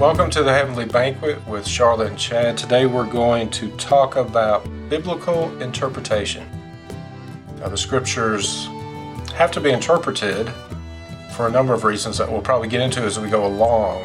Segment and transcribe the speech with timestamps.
[0.00, 2.56] Welcome to the Heavenly Banquet with Charlotte and Chad.
[2.56, 6.48] Today we're going to talk about biblical interpretation.
[7.58, 8.64] Now, the scriptures
[9.34, 10.50] have to be interpreted
[11.36, 14.04] for a number of reasons that we'll probably get into as we go along.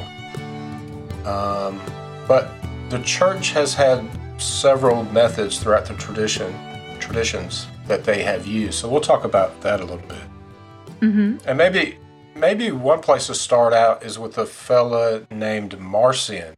[1.23, 1.79] Um,
[2.27, 2.51] but
[2.89, 4.05] the church has had
[4.37, 6.53] several methods throughout the tradition
[6.99, 8.79] traditions that they have used.
[8.79, 10.99] So we'll talk about that a little bit.
[10.99, 11.47] Mm-hmm.
[11.47, 11.99] And maybe
[12.35, 16.55] maybe one place to start out is with a fella named Marcion.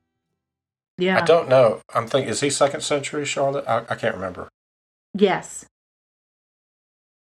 [0.98, 1.22] Yeah.
[1.22, 1.82] I don't know.
[1.94, 3.66] I'm thinking, is he second century, Charlotte?
[3.68, 4.50] I, I can't remember.
[5.14, 5.66] Yes.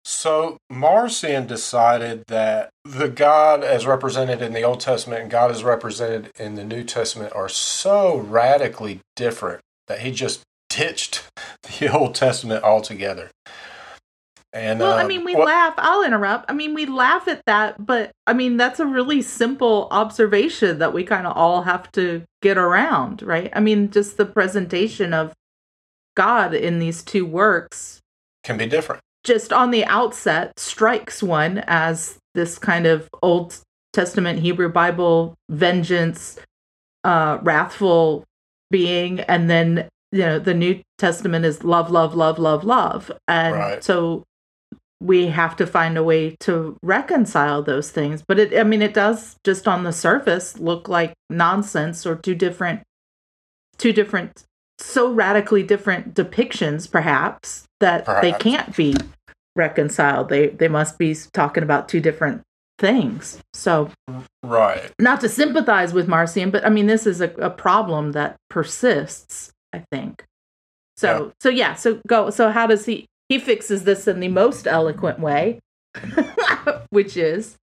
[0.04, 5.64] So Marcion decided that the God as represented in the Old Testament and God as
[5.64, 11.24] represented in the New Testament are so radically different that he just ditched
[11.80, 13.30] the Old Testament altogether.
[14.54, 15.74] And Well, I um, mean, we well, laugh.
[15.78, 16.50] I'll interrupt.
[16.50, 20.92] I mean, we laugh at that, but I mean, that's a really simple observation that
[20.92, 23.50] we kind of all have to get around, right?
[23.54, 25.32] I mean, just the presentation of
[26.16, 28.00] God in these two works,
[28.44, 29.00] can be different.
[29.24, 33.56] just on the outset, strikes one as this kind of Old
[33.92, 36.38] Testament Hebrew Bible vengeance,
[37.04, 38.24] uh, wrathful
[38.70, 43.56] being, and then you know the New Testament is love, love, love, love, love, and
[43.56, 43.84] Right.
[43.84, 44.24] so
[45.04, 48.22] we have to find a way to reconcile those things.
[48.26, 52.34] But it, I mean, it does just on the surface look like nonsense or two
[52.34, 52.82] different,
[53.76, 54.44] two different,
[54.78, 58.96] so radically different depictions, perhaps that they can't be
[59.54, 60.30] reconciled.
[60.30, 62.42] They they must be talking about two different
[62.78, 63.40] things.
[63.52, 63.90] So
[64.42, 64.90] Right.
[64.98, 69.50] not to sympathize with Marcion, but I mean, this is a, a problem that persists.
[69.74, 70.24] I think.
[70.96, 71.74] So so yeah.
[71.74, 72.30] So go.
[72.30, 73.06] So how does he?
[73.28, 75.60] He fixes this in the most eloquent way,
[76.90, 77.56] which is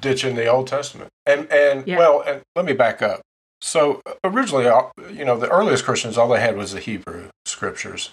[0.00, 1.10] ditching the Old Testament.
[1.26, 1.98] And and Yeah.
[1.98, 3.20] well, and let me back up.
[3.60, 8.10] So originally, uh, you know, the earliest Christians, all they had was the Hebrew scriptures,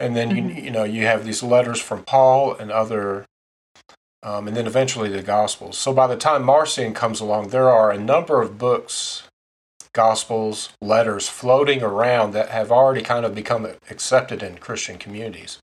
[0.00, 0.36] and then Mhm.
[0.56, 3.26] you you know you have these letters from Paul and other,
[4.22, 5.76] um, and then eventually the Gospels.
[5.76, 9.24] So by the time Marcion comes along, there are a number of books,
[9.92, 15.58] Gospels, letters floating around that have already kind of become accepted in Christian communities.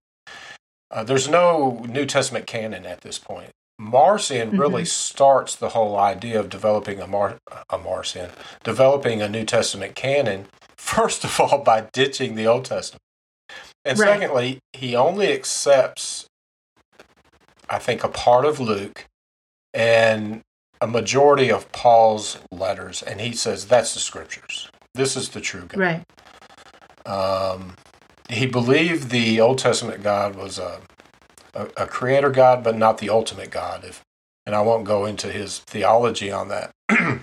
[0.95, 3.49] Uh, there's no New Testament canon at this point.
[3.77, 7.37] Marcion really starts the whole idea of developing a, Mar-
[7.69, 8.29] a Marcion,
[8.63, 10.45] developing a New Testament canon,
[10.77, 13.01] first of all, by ditching the Old Testament.
[13.83, 14.07] And Right.
[14.21, 16.27] secondly, he only accepts,
[17.69, 19.05] I think, a part of Luke
[19.73, 20.41] and
[20.79, 23.03] a majority of Paul's letters.
[23.03, 24.69] And he says, that's the scriptures.
[24.93, 25.77] This is the true God.
[25.79, 26.03] right.
[27.05, 27.75] Um,
[28.29, 30.81] he believed the Old Testament God was a,
[31.53, 33.83] a, a creator God, but not the ultimate God.
[33.83, 34.01] If,
[34.45, 36.71] and I won't go into his theology on that.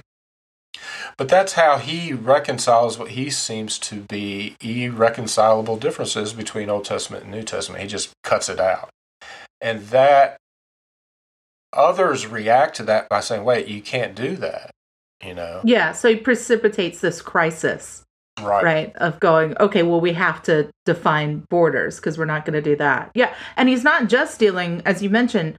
[1.17, 7.25] but that's how he reconciles what he seems to be irreconcilable differences between Old Testament
[7.25, 7.83] and New Testament.
[7.83, 8.91] He just cuts it out.
[9.61, 10.37] And that
[11.73, 14.71] others react to that by saying, wait, you can't do that.
[15.25, 15.61] You know?
[15.65, 15.93] Yeah.
[15.93, 18.03] So he precipitates this crisis,
[18.41, 18.65] Right.
[18.65, 18.97] right?
[18.97, 22.76] Of going, okay, well, we have to define borders because we're not going to do
[22.76, 23.10] that.
[23.15, 23.34] Yeah.
[23.56, 25.56] And he's not just dealing, as you mentioned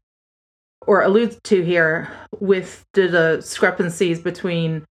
[0.86, 4.86] or allude to here, with the discrepancies between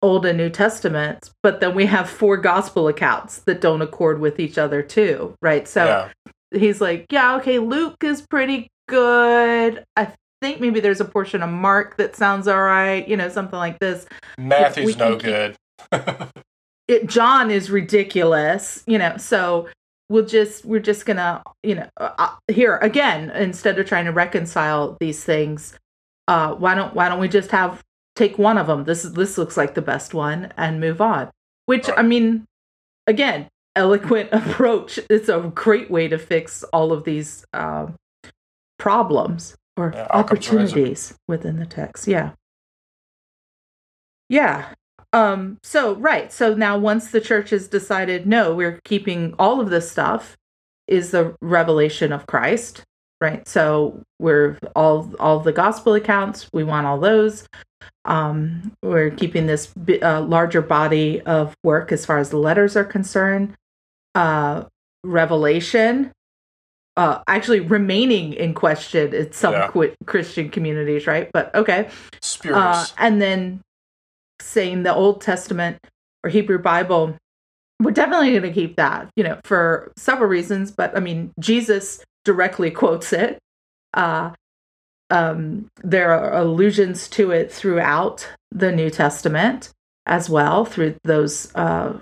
[0.00, 4.38] Old and New Testaments, but then we have four gospel accounts that don't accord with
[4.38, 5.66] each other too, right?
[5.66, 6.58] So yeah.
[6.58, 9.82] he's like, yeah, okay, Luke is pretty good.
[9.96, 13.58] I think maybe there's a portion of Mark that sounds all right, you know, something
[13.58, 14.06] like this.
[14.38, 15.56] Matthew's no keep- good.
[16.86, 19.68] It, John is ridiculous, you know, so
[20.08, 24.12] we'll just we're just gonna you know uh, uh, here again instead of trying to
[24.12, 25.78] reconcile these things
[26.28, 27.82] uh why don't why don't we just have
[28.14, 31.30] take one of them this is this looks like the best one and move on.
[31.66, 32.44] Which i mean
[33.06, 35.00] again eloquent approach.
[35.10, 37.96] It's a great way to fix all of these um
[38.78, 42.06] problems or Yeah, opportunities within the text.
[42.06, 42.32] Yeah.
[44.28, 44.74] Yeah
[45.14, 46.32] um so right.
[46.32, 50.36] So now once the church has decided no we're keeping all of this stuff
[50.88, 52.82] is the revelation of christ
[53.20, 53.48] right?
[53.48, 57.46] So we're all all the gospel accounts we want all those.
[58.04, 59.72] Um we're keeping this
[60.02, 63.54] uh, larger body of work as far as the letters are concerned.
[64.14, 64.64] Uh
[65.04, 66.10] revelation
[66.96, 69.68] uh actually remaining in question in some Yeah.
[69.68, 71.30] qui- christian communities right?
[71.32, 71.88] But okay.
[72.44, 73.60] Uh, and then
[74.44, 75.78] saying the Old Testament
[76.22, 77.16] or Hebrew Bible,
[77.80, 80.70] we're definitely going to keep that, you know, for several reasons.
[80.70, 83.38] But I mean, Jesus directly quotes it.
[83.94, 84.30] Uh,
[85.10, 89.70] um, there are allusions to it throughout the New Testament.
[90.06, 91.98] as well through those uh,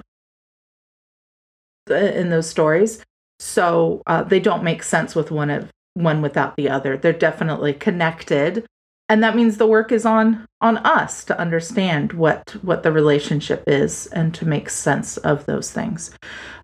[1.88, 3.02] in those stories.
[3.38, 6.96] So uh, they don't make sense with one of one without the other.
[6.96, 8.66] They're definitely connected,
[9.08, 13.64] and that means the work is on on us to understand what what the relationship
[13.66, 16.10] is and to make sense of those things.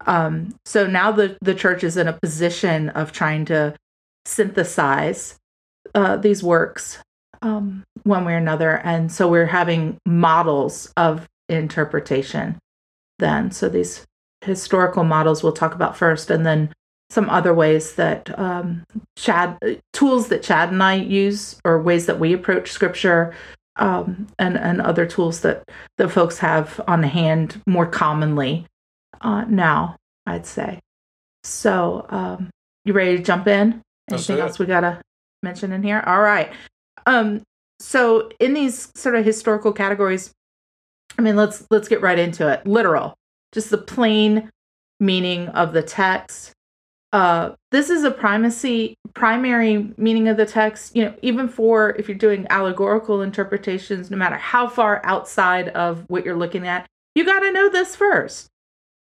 [0.07, 3.75] Um, so now the the church is in a position of trying to
[4.25, 5.37] synthesize
[5.95, 6.99] uh, these works
[7.43, 12.59] um, one way or another, and so we're having models of interpretation.
[13.19, 14.07] Then, so these
[14.43, 16.73] historical models we'll talk about first, and then
[17.11, 18.85] some other ways that um,
[19.17, 19.59] Chad
[19.93, 23.35] tools that Chad and I use, or ways that we approach scripture,
[23.77, 25.63] um, and and other tools that
[25.97, 28.67] the folks have on hand more commonly
[29.21, 29.97] uh, now.
[30.27, 30.81] I'd say.
[31.45, 32.51] So, um,
[32.85, 33.81] you ready to jump in?
[34.11, 35.01] Anything else we gotta
[35.43, 36.03] mention in here?
[36.07, 36.53] All right.
[37.07, 37.43] Um,
[37.81, 40.33] so in these sort of historical categories,
[41.19, 42.67] I mean, let's let's get right into it.
[42.67, 43.15] Literal,
[43.53, 44.51] just the plain
[45.01, 46.53] meaning of the text.
[47.13, 50.95] Uh, this is a primacy primary meaning of the text.
[50.95, 56.05] You know, even for if you're doing allegorical interpretations, no matter how far outside of
[56.09, 58.49] what you're looking at, you got to know this first,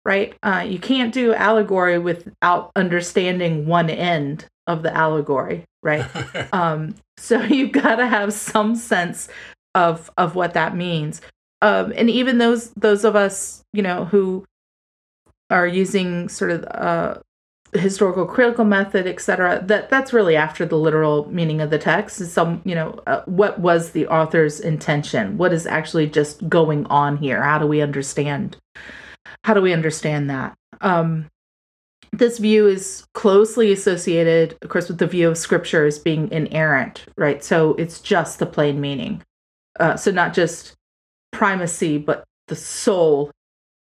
[0.04, 0.36] right?
[0.44, 6.06] Uh, you can't do allegory without understanding one end of the allegory, right?
[6.54, 9.30] um, so you've got to have some sense
[9.74, 11.22] of of what that means.
[11.62, 14.46] Um, and even those those of us, you know, who
[15.50, 17.20] are using sort of uh,
[17.80, 19.62] historical critical method, etc.
[19.66, 22.22] That that's really after the literal meaning of the text.
[22.22, 25.38] Is some you know uh, what was the author's intention?
[25.38, 27.42] What is actually just going on here?
[27.44, 28.58] How do we understand?
[29.44, 30.56] How do we understand that?
[30.82, 31.30] Um,
[32.12, 37.06] this view is closely associated, of course, with the view of scripture as being inerrant,
[37.18, 37.44] right?
[37.44, 39.22] So it's just the plain meaning.
[39.80, 40.76] Uh, so not just
[41.32, 43.32] primacy, but the sole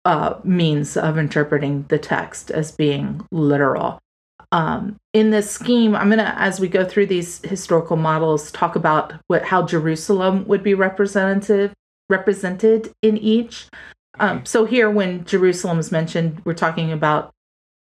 [0.05, 3.99] uh, means of interpreting the text as being literal.
[4.51, 9.15] Um, in this scheme, I'm gonna, as we go through these historical models, talk about
[9.29, 11.73] what how Jerusalem would be representative
[12.11, 13.67] represented in each.
[14.21, 17.33] Um, so here, when Jerusalem is mentioned, we're talking about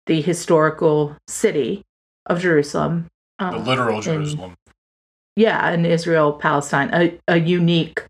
[0.07, 1.83] the historical city
[2.25, 3.09] of Jerusalem,
[3.39, 4.53] uh, the literal Jerusalem.
[4.53, 8.07] In, yeah, in Israel, Palestine, a, a unique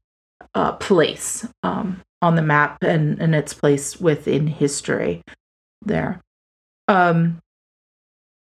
[0.55, 1.47] uh, place.
[1.65, 5.23] Um, on the map and, and its place within history
[5.83, 6.21] there.
[6.89, 7.39] Um,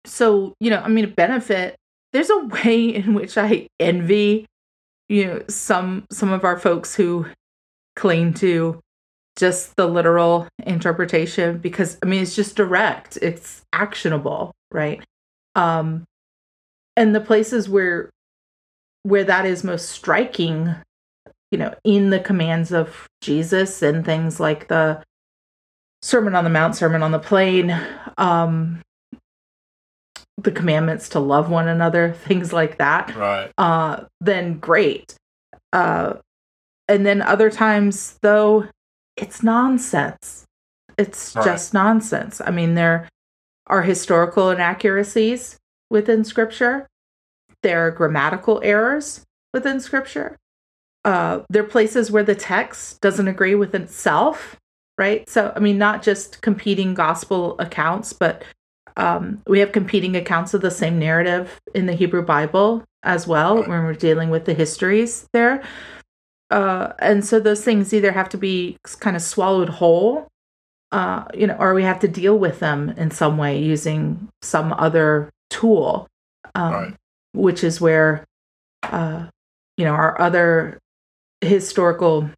[0.05, 1.77] so, you know, I mean, a benefit,
[2.11, 4.45] there's a way in which I envy,
[5.07, 7.25] you know, some some of our folks who
[7.95, 8.81] cling to
[9.37, 15.01] just the literal interpretation because I mean it's just direct, it's actionable, right?
[15.55, 16.03] Um
[16.97, 18.09] and the places where
[19.03, 20.75] where that is most striking
[21.51, 25.03] you know, in the commands of Jesus and things like the
[26.01, 27.77] Sermon on the Mount, Sermon on the Plain,
[28.17, 28.81] um,
[30.37, 33.51] the commandments to love one another, things like that, right?
[33.57, 35.15] Uh, then great.
[35.73, 36.13] Uh,
[36.87, 38.67] and then other times, though,
[39.17, 40.45] it's nonsense.
[40.97, 41.45] It's right.
[41.45, 42.41] just nonsense.
[42.43, 43.07] I mean, there
[43.67, 45.57] are historical inaccuracies
[45.89, 46.87] within Scripture.
[47.61, 50.37] There are grammatical errors within Scripture
[51.03, 54.57] uh, there are places where the text doesn't agree with itself,
[54.97, 55.27] right?
[55.29, 58.43] So, I mean, not just competing gospel accounts, but
[58.97, 63.57] um, we have competing accounts of the same narrative in the Hebrew Bible as well
[63.57, 65.63] when we're dealing with the histories there.
[66.51, 70.27] Uh, and so those things either have to be kind of swallowed whole,
[70.91, 74.73] uh, you know, or we have to deal with them in some way using some
[74.73, 76.07] other tool,
[76.53, 76.93] um, right.
[77.33, 78.25] which is where,
[78.83, 79.25] uh,
[79.77, 80.77] you know, our other
[81.41, 82.29] historical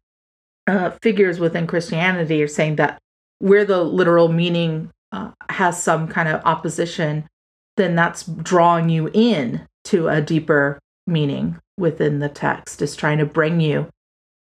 [0.66, 2.98] uh, figures within Christianity are saying that
[3.38, 7.28] where the literal meaning uh, has some kind of opposition,
[7.76, 13.26] then that's drawing you in to a deeper meaning within the text, is trying to
[13.26, 13.88] bring you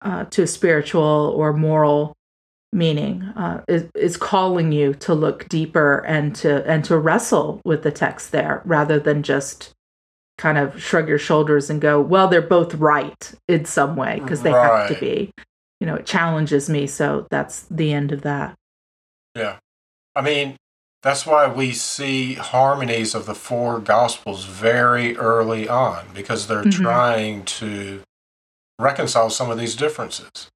[0.02, 2.16] uh, to a spiritual or moral
[2.72, 7.84] meaning, uh, is, is calling you to look deeper and to and to wrestle with
[7.84, 9.73] the text there rather than just
[10.44, 14.42] kind of shrug your shoulders and go, well, they're both right in some way because
[14.42, 14.90] they right.
[14.90, 15.32] have to be.
[15.80, 16.86] You know, it challenges me.
[16.86, 18.54] So that's the end of that.
[19.36, 19.60] Yeah.
[20.18, 20.58] I mean,
[21.02, 26.84] that's why we see harmonies of the four gospels very early on because they're mm-hmm.
[26.84, 28.02] trying to
[28.78, 30.50] reconcile some of these differences.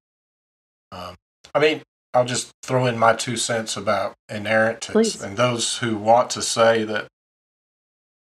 [0.92, 1.14] Um,
[1.54, 1.80] I mean,
[2.12, 6.84] I'll just throw in my two cents about inerrantness and those who want to say
[6.84, 7.08] that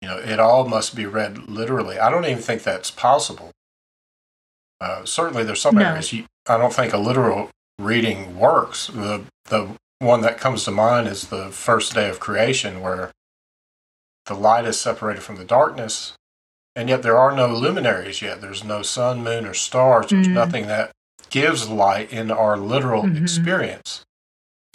[0.02, 2.00] you know, it all must be read literally.
[2.00, 3.52] I don't even think that's possible.
[4.80, 5.86] Uh, certainly, there's some no.
[5.86, 8.88] areas you, I don't think a literal reading works.
[8.88, 13.12] The the one that comes to mind is the first day of creation, where
[14.26, 16.14] the light is separated from the darkness,
[16.76, 18.42] and yet there are no luminaries yet.
[18.42, 20.08] There's no sun, moon, or stars.
[20.10, 20.34] There's Mhm.
[20.34, 20.92] nothing that
[21.30, 23.22] gives light in our literal Mhm.
[23.22, 24.04] experience.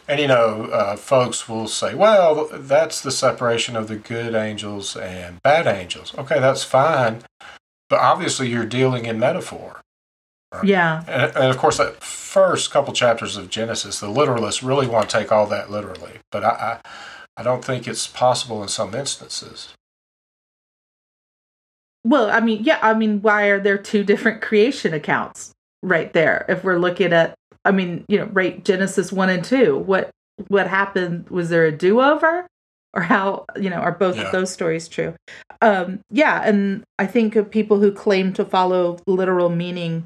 [0.09, 4.97] And you know, uh, folks will say, well, that's the separation of the good angels
[4.97, 6.15] and bad angels.
[6.17, 7.23] Okay, that's fine.
[7.89, 9.81] But obviously, you're dealing in metaphor.
[10.63, 11.03] Yeah.
[11.09, 15.19] And, and of course, that first couple chapters of Genesis, the literalists really want to
[15.19, 16.13] take all that literally.
[16.31, 16.91] But I, I,
[17.37, 19.75] I don't think it's possible in some instances.
[22.05, 26.45] Well, I mean, yeah, I mean, why are there two different creation accounts right there?
[26.49, 27.35] If we're looking at,
[27.67, 29.77] I mean, you know, right, Genesis one and two.
[29.77, 30.11] What
[30.49, 31.29] what happened?
[31.29, 32.47] Was there a do over,
[32.95, 33.45] or how?
[33.61, 34.25] You know, are both Yeah.
[34.27, 35.15] of those stories true?
[35.61, 40.05] Um, yeah, and I think of people who claim to follow literal meaning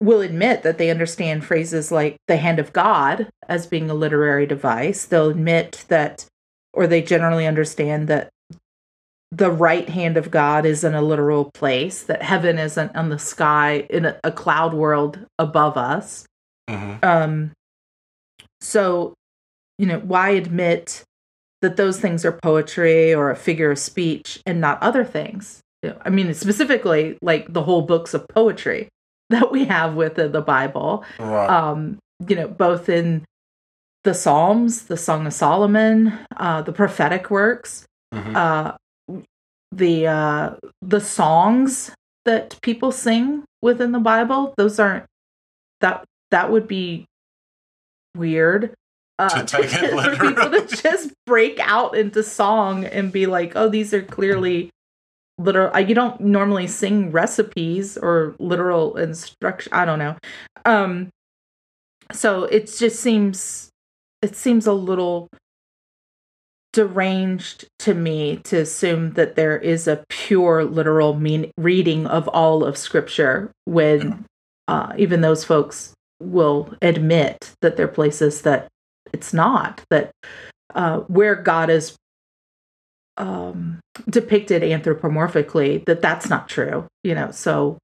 [0.00, 4.46] will admit that they understand phrases like the hand of God as being a literary
[4.46, 5.04] device.
[5.04, 6.26] They'll admit that,
[6.72, 8.28] or they generally understand that
[9.30, 13.18] the right hand of God is in a literal place, that heaven isn't on the
[13.18, 16.26] sky in a, a cloud world above us.
[16.68, 17.52] Hmm Um,
[18.60, 19.14] so,
[19.78, 21.02] you know, why admit
[21.62, 25.60] that those things are poetry or a figure of speech and not other things?
[25.82, 28.88] You know, I mean, specifically like the whole books of poetry
[29.30, 31.48] that we have within the Bible Right.
[31.50, 33.24] um, you know, both in
[34.04, 38.36] the Psalms, the Song of Solomon, uh, the prophetic works, Mhm.
[38.36, 38.76] uh,
[39.72, 41.90] the uh, the songs
[42.24, 44.54] that people sing within the Bible.
[44.56, 45.06] Those aren't
[45.80, 47.06] that that would be
[48.16, 48.74] weird.
[49.18, 53.52] Uh, To take it for people to just break out into song and be like,
[53.54, 54.70] "Oh, these are clearly
[55.38, 59.72] literal." You don't normally sing recipes or literal instruction.
[59.72, 60.16] I don't know.
[60.64, 61.10] Um,
[62.10, 63.68] so it just seems
[64.22, 65.28] it seems a little
[66.72, 72.64] deranged to me to assume that there is a pure literal mean reading of all
[72.64, 74.24] of scripture when
[74.68, 78.68] uh, even those folks will admit that there are places that
[79.12, 80.10] it's not that
[80.74, 81.96] uh, where god is
[83.18, 87.78] um, depicted anthropomorphically that that's not true you know so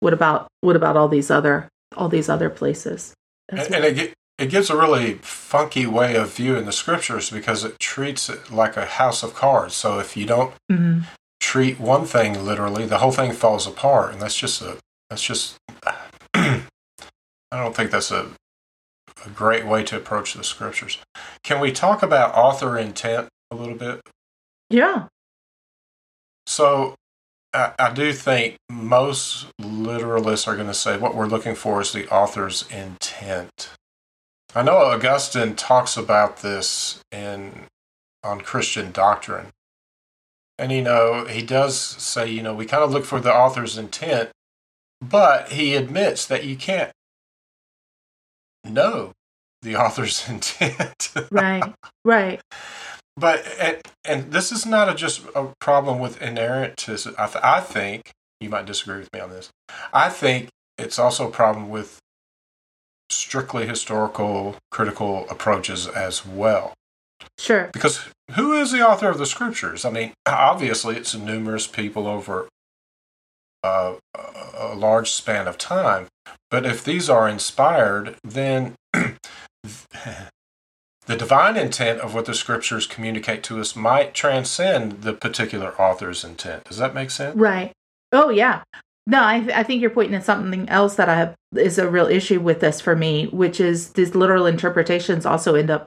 [0.00, 3.14] what about what about all these other all these other places
[3.50, 7.62] as And, and it, it gives a really funky way of viewing the scriptures because
[7.64, 9.74] it treats it like a house of cards.
[9.74, 11.04] So if you don't Mhm.
[11.40, 15.54] treat one thing literally, the whole thing falls apart, and that's just a that's just.
[17.54, 18.30] I don't think that's a
[19.24, 20.98] a great way to approach the scriptures.
[21.44, 24.00] Can we talk about author intent a little bit?
[24.70, 25.06] yeah
[26.46, 26.96] So
[27.52, 31.92] I, I do think most literalists are going to say what we're looking for is
[31.92, 33.70] the author's intent.
[34.54, 37.66] I know Augustine talks about this in
[38.24, 39.46] on Christian doctrine.
[40.58, 43.78] And you know, he does say, you know, we kind of look for the author's
[43.78, 44.30] intent,
[45.00, 46.90] but he admits that you can't
[48.64, 49.12] know
[49.62, 51.12] the author's intent.
[51.30, 51.72] right
[52.04, 52.40] right
[53.16, 57.14] But and, and this is not a, just a problem with inerrantism.
[57.18, 59.50] I, th- I think you might disagree with me on this.
[59.92, 61.98] I think it's also a problem with
[63.10, 66.74] strictly historical, critical approaches as well.
[67.38, 69.84] sure Because who is the author of the scriptures?
[69.84, 72.48] I mean, obviously, it's numerous people over
[73.64, 73.96] a
[74.56, 76.08] a large span of time.
[76.50, 79.16] But if these are inspired, then the
[81.06, 86.64] divine intent of what the scriptures communicate to us might transcend the particular author's intent.
[86.64, 87.36] Does that make sense?
[87.36, 87.72] Right.
[88.12, 88.62] Oh yeah.
[89.06, 91.90] No, I th- I think you're pointing at something else that I have is a
[91.90, 95.86] real issue with this for me, which is these literal interpretations also end up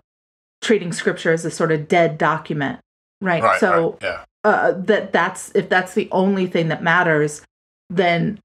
[0.61, 2.79] treating scripture as a sort of dead document,
[3.21, 3.41] right?
[3.41, 3.59] Right.
[3.59, 4.23] so right, yeah.
[4.43, 7.41] uh, that that's if that's the only thing that matters,
[7.89, 8.39] then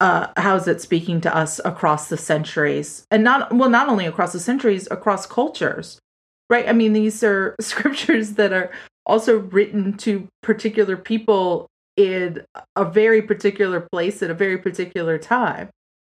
[0.00, 3.04] uh, how is it speaking to us across the centuries?
[3.10, 6.00] And not well not only across the centuries across cultures
[6.48, 6.68] right?
[6.68, 8.70] I mean these are scriptures that are
[9.06, 12.42] also written to particular people in
[12.76, 15.70] a very particular place at a very particular time.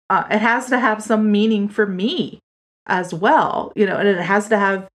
[0.09, 2.39] Uh, it has to have some meaning for me
[2.89, 4.87] as well you know and it has to have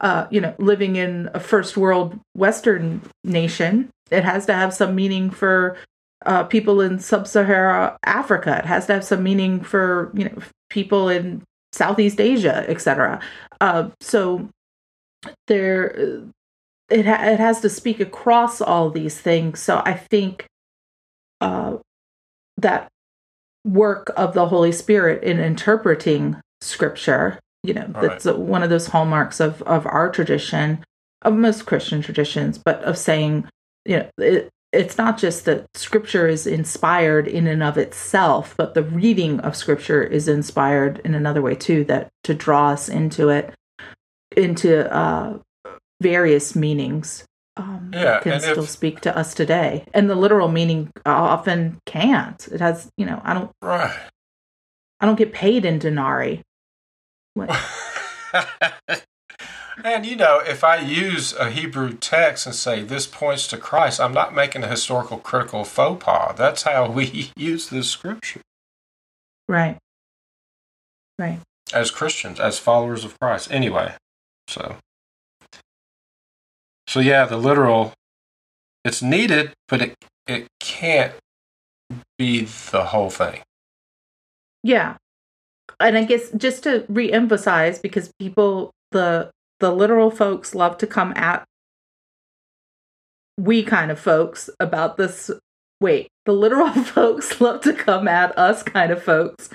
[0.00, 4.94] uh, you know living in a first world western nation it has to have some
[4.94, 5.76] meaning for
[6.26, 8.58] uh, people in sub-Sahara Africa.
[8.58, 10.38] It has to have some meaning for you know
[10.70, 13.20] people in Southeast Asia, etc.
[13.60, 14.48] Uh, so
[15.46, 16.22] there,
[16.90, 19.60] it ha- it has to speak across all these things.
[19.60, 20.46] So I think
[21.40, 21.76] uh,
[22.58, 22.88] that
[23.64, 27.38] work of the Holy Spirit in interpreting scripture.
[27.62, 28.02] You know, Right.
[28.02, 30.84] that's one of those hallmarks of of our tradition,
[31.22, 33.48] of most Christian traditions, but of saying,
[33.86, 38.74] you know, it, it's not just that scripture is inspired in and of itself, but
[38.74, 43.28] the reading of scripture is inspired in another way too, that to draw us into
[43.28, 43.54] it,
[44.36, 45.38] into uh,
[46.02, 47.24] various meanings.
[47.56, 51.78] Um, that Yeah, can still if- speak to us today, and the literal meaning often
[51.86, 52.48] can't.
[52.48, 53.96] It has, you know, I don't, Right.
[55.00, 56.42] I don't get paid in denarii.
[59.82, 64.00] and you know, if I use a Hebrew text and say this points to Christ,
[64.00, 66.34] I'm not making a historical critical faux pas.
[66.36, 68.40] That's how we use this scripture
[69.48, 69.78] Right.
[71.18, 71.40] Right.
[71.72, 73.52] as Christians, as followers of Christ.
[73.52, 73.94] Anyway,
[74.48, 74.76] so
[76.88, 77.92] so yeah, the literal
[78.84, 79.94] it's needed, but it
[80.26, 81.12] it can't
[82.18, 83.40] be the whole thing.
[84.62, 84.96] Yeah.
[85.80, 89.30] And I guess just to re-emphasize because people the
[89.60, 91.44] the literal folks love to come at
[93.38, 95.30] we kind of folks about this
[95.80, 99.48] wait, the literal folks love to come at us kind of folks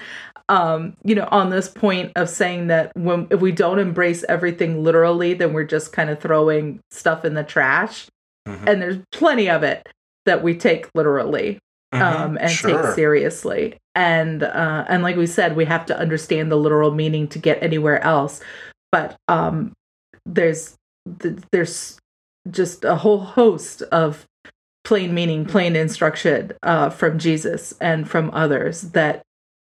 [0.49, 4.83] um you know on this point of saying that when if we don't embrace everything
[4.83, 8.07] literally then we're just kind of throwing stuff in the trash
[8.47, 8.67] Mhm.
[8.67, 9.87] and there's plenty of it
[10.25, 11.59] that we take literally
[11.93, 12.01] Mhm.
[12.01, 12.83] um, and Sure.
[12.83, 13.77] take seriously.
[13.95, 17.61] And uh, and like we said, we have to understand the literal meaning to get
[17.61, 18.41] anywhere else.
[18.91, 19.73] But um,
[20.25, 20.75] there's
[21.51, 21.97] there's
[22.49, 24.25] just a whole host of
[24.83, 29.21] plain meaning, plain instruction uh, from Jesus and from others that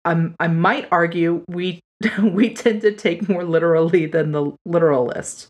[0.05, 1.79] I'm, I might argue we
[2.21, 5.47] we tend to take more literally than the literalists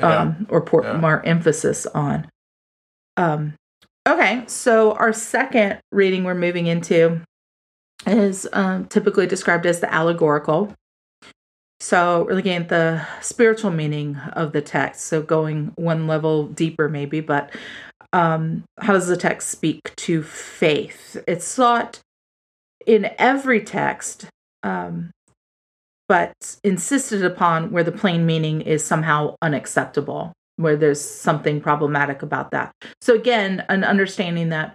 [0.00, 0.22] Yeah.
[0.22, 0.96] um, or put Yeah.
[0.98, 2.28] more emphasis on.
[3.16, 3.54] Um,
[4.08, 7.20] okay, so our second reading we're moving into
[8.06, 10.72] is um, typically described as the allegorical.
[11.80, 12.36] So, at
[12.68, 15.06] the spiritual meaning of the text.
[15.06, 17.50] So, going one level deeper, maybe, but
[18.12, 21.16] um, how does the text speak to faith?
[21.26, 22.00] It's sought
[22.86, 24.26] in every text,
[24.62, 25.10] um,
[26.06, 32.50] but insisted upon where the plain meaning is somehow unacceptable, where there's something problematic about
[32.50, 32.72] that.
[33.00, 34.74] So, again, an understanding that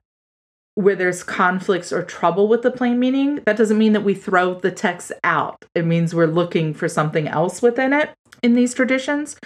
[0.76, 4.54] where there's conflicts or trouble with the plain meaning, that doesn't mean that we throw
[4.56, 5.64] the text out.
[5.74, 8.12] It means we're looking for something else within it
[8.44, 9.38] in these traditions.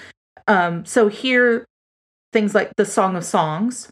[0.47, 1.65] Um, so, here,
[2.33, 3.89] things like the Song of Songs,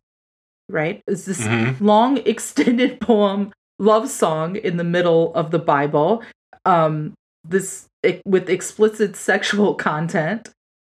[0.70, 1.02] right?
[1.08, 1.80] Is this Mhm.
[1.80, 6.24] long extended poem love song in the middle of the bible
[6.66, 7.14] um
[7.48, 10.50] this it, with explicit sexual content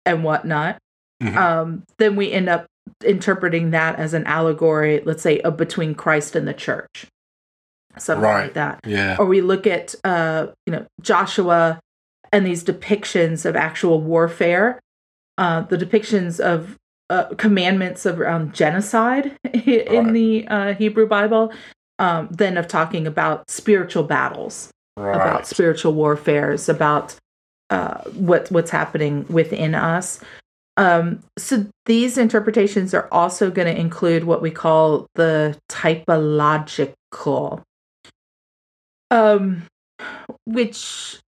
[0.03, 0.79] and whatnot
[1.21, 1.37] Mhm.
[1.37, 2.65] um then we end up
[3.05, 7.05] interpreting that as an allegory let's say of between christ and the church
[7.97, 9.17] something like that Yeah.
[9.19, 11.79] or we look at uh you know joshua
[12.31, 14.79] and these depictions of actual warfare
[15.37, 16.77] uh the depictions of
[17.09, 20.13] uh, commandments of around genocide in Right.
[20.13, 21.51] the uh, hebrew bible
[21.99, 25.15] um than of talking about spiritual battles Right.
[25.15, 27.15] about spiritual warfares about
[27.69, 30.19] uh what what's happening within us
[30.77, 37.61] um so these interpretations are also going to include what we call the typological
[39.09, 39.63] um
[40.45, 41.19] which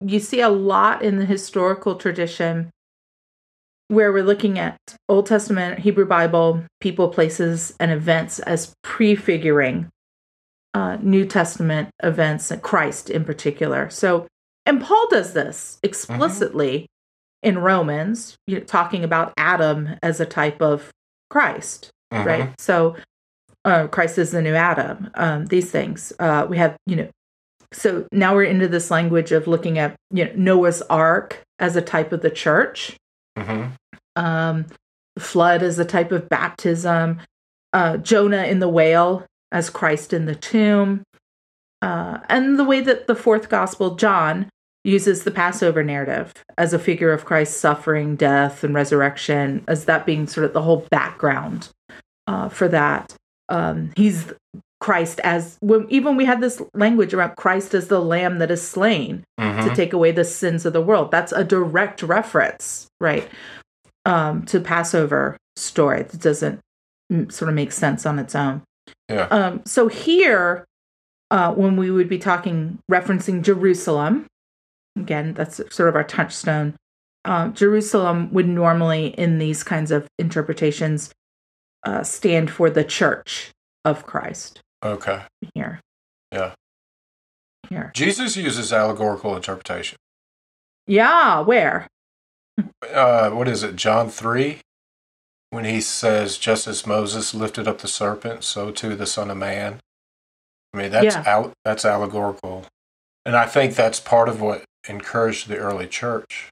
[0.00, 2.70] you see a lot in the historical tradition
[3.88, 4.76] where we're looking at
[5.08, 9.88] Old Testament, Hebrew Bible, people, places, and events as prefiguring
[10.74, 13.88] uh, New Testament events, Christ in particular.
[13.88, 14.26] So,
[14.66, 16.86] and Paul does this explicitly
[17.46, 20.90] in Romans, you know, talking about Adam as a type of
[21.30, 22.24] Christ, Mhm.
[22.26, 22.60] right?
[22.60, 22.96] So,
[23.64, 25.10] uh, Christ is the new Adam.
[25.14, 27.08] Um, these things uh, we have, you know.
[27.72, 31.82] So now we're into this language of looking at you know Noah's Ark as a
[31.82, 32.96] type of the church
[33.38, 33.72] Mhm.
[34.16, 34.66] um,
[35.18, 37.18] flood as a type of baptism,
[37.72, 41.02] uh, Jonah in the whale as Christ in the tomb,
[41.82, 44.48] uh, and the way that the fourth gospel, John,
[44.86, 50.06] uses the Passover narrative as a figure of Christ's suffering, death, and resurrection, as that
[50.06, 51.68] being sort of the whole background
[52.26, 53.14] uh, for that.
[53.48, 54.32] Um, he's
[54.80, 58.66] Christ as when even we had this language around Christ as the lamb that is
[58.66, 59.68] slain Mhm.
[59.68, 61.10] to take away the sins of the world.
[61.10, 63.28] That's a direct reference, right,
[64.04, 66.00] um, to Passover story.
[66.00, 66.60] It doesn't
[67.12, 68.62] mm, sort of make sense on its own.
[69.08, 69.28] Yeah.
[69.30, 70.64] Um, so here,
[71.30, 74.26] uh, when we would be talking, referencing Jerusalem,
[74.96, 76.74] again, that's sort of our touchstone.
[77.24, 81.12] Uh, Jerusalem would normally, in these kinds of interpretations,
[81.84, 83.50] uh, stand for the church
[83.84, 85.22] of Christ Okay.
[85.54, 85.80] here.
[86.32, 86.54] Yeah.
[87.68, 87.90] Here.
[87.94, 89.96] Jesus uses allegorical interpretation.
[90.86, 91.88] Yeah, where?
[92.92, 94.60] Uh, what is it, John 3?
[95.50, 99.36] When he says, just as Moses lifted up the serpent, so too the Son of
[99.36, 99.80] Man.
[100.72, 101.22] I mean, that's, Yeah.
[101.26, 102.66] al- that's allegorical.
[103.24, 106.48] And I think that's part of what encouraged the early church.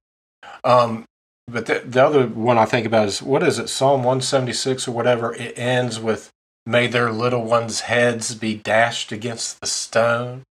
[0.62, 1.05] Um,
[1.47, 4.92] but the, the other one I think about is what is it, Psalm 176 or
[4.92, 5.35] whatever?
[5.35, 6.31] It ends with,
[6.66, 10.44] May their little ones' heads be dashed against the stone.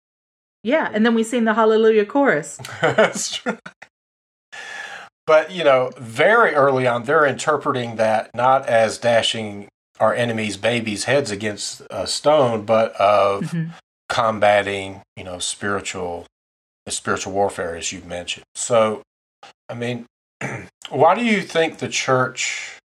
[0.63, 2.59] Yeah, and then we sing the Hallelujah chorus.
[2.83, 3.59] That's right.
[5.27, 9.69] But, you know, very early on, they're interpreting that not as dashing
[10.01, 13.71] our enemies' babies' heads against a stone, but of Mhm.
[14.09, 16.27] combating, you know, spiritual,
[16.91, 18.45] spiritual warfare, as you've mentioned.
[18.55, 19.03] So,
[19.69, 20.07] I mean,
[20.91, 22.79] why do you think the church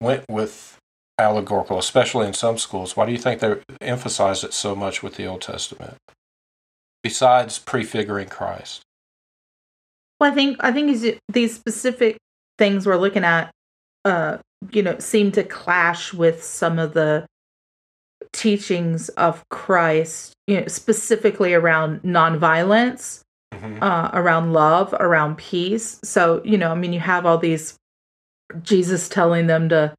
[0.00, 0.78] went with
[1.18, 2.96] allegorical, especially in some schools?
[2.96, 5.96] Why do you think they emphasized it so much with the Old Testament?
[7.02, 8.82] Besides prefiguring Christ.
[10.20, 12.16] Well, I think I think these specific
[12.58, 13.50] things we're looking at,
[14.04, 14.38] uh,
[14.72, 17.26] you know, seem to clash with some of the
[18.32, 23.20] teachings of Christ, you know, specifically around nonviolence,
[23.54, 23.82] Mhm.
[23.82, 25.98] uh, around love, around peace.
[26.04, 27.74] So, you know, I mean, you have all these
[28.62, 29.94] Jesus telling them to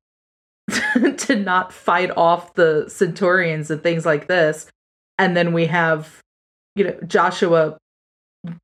[1.18, 4.68] to not fight off the centurions and things like this,
[5.18, 6.20] and then we have,
[6.76, 7.78] you know, Joshua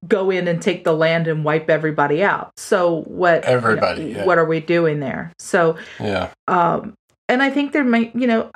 [0.07, 2.51] go in and take the land and wipe everybody out.
[2.57, 3.43] So what?
[3.45, 4.25] you know, Everybody, yeah.
[4.25, 5.31] What are we doing there?
[5.39, 6.29] So Yeah.
[6.47, 6.93] um
[7.29, 8.51] and i think there might you know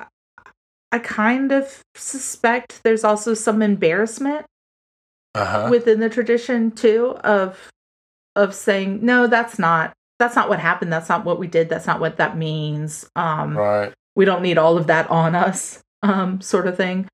[0.92, 4.46] i kind of suspect there's also some embarrassment
[5.36, 5.68] Uh huh.
[5.70, 7.58] within the tradition too of
[8.36, 11.88] of saying no that's not that's not what happened that's not what we did that's
[11.88, 13.94] not what that means um Right.
[14.16, 17.08] we don't need all of that on us um sort of thing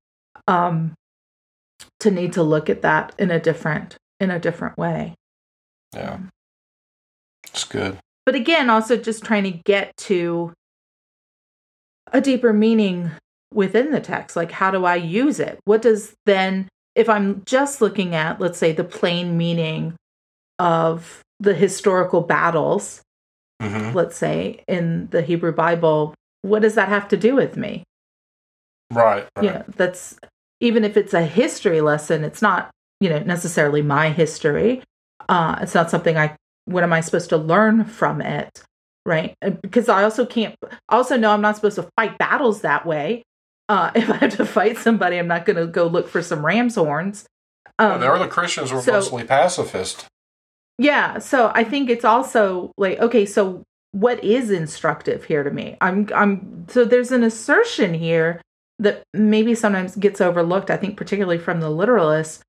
[0.48, 0.94] um
[2.00, 5.14] to need to look at that in a different in a different way
[5.94, 6.18] Yeah.
[7.48, 7.98] It's good.
[8.26, 10.52] but again also just trying to get to
[12.12, 13.10] a deeper meaning
[13.54, 15.58] within the text like how do i use it?
[15.64, 19.94] What does then if i'm just looking at let's say the plain meaning
[20.58, 23.02] of the historical battles
[23.60, 27.84] hmm let's say in the hebrew bible what does that have to do with me?
[28.92, 29.26] Right.
[29.36, 29.44] Right.
[29.44, 30.18] you know that's
[30.60, 34.82] even if it's a history lesson it's not you know necessarily my history.
[35.28, 36.36] Uh it's not something i
[36.66, 38.62] what am i supposed to learn from it
[39.06, 39.34] right?
[39.42, 40.54] Uh, because i also can't
[40.88, 43.22] I also know i'm not supposed to fight battles that way
[43.68, 46.44] uh if i have to fight somebody i'm not going to go look for some
[46.44, 47.26] ram's horns.
[47.78, 50.06] Well, um, the early Christians were so- mostly pacifist.
[50.78, 55.76] yeah so i think it's also like okay so what is instructive here to me?
[55.80, 58.40] I'm i'm so there's an assertion here
[58.80, 62.40] that maybe sometimes gets overlooked i think particularly from the literalists.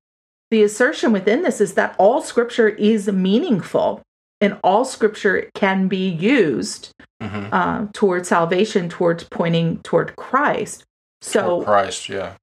[0.50, 4.02] The assertion within this is that all scripture is meaningful
[4.40, 6.90] and all scripture can be used
[7.22, 10.84] hmm uh, toward salvation towards pointing toward christ
[11.26, 12.08] so Christ.
[12.08, 12.34] Yeah.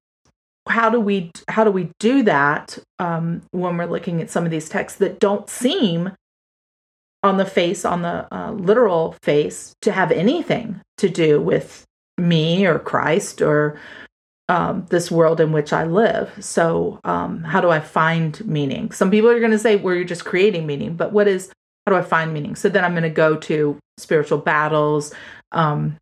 [0.67, 4.51] how do we how do we do that um, when we're looking at some of
[4.51, 6.11] these texts that don't seem
[7.23, 11.85] on the face on the uh, literal face to have anything to do with
[12.17, 13.79] me or christ or
[14.49, 19.09] um, this world in which i live so um, how do i find meaning some
[19.09, 21.51] people are going to say well you're just creating meaning but what is
[21.85, 25.13] how do i find meaning so then i'm going to go to spiritual battles
[25.53, 25.97] um,